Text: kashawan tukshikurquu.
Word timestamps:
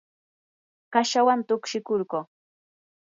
kashawan 0.93 1.39
tukshikurquu. 1.47 2.19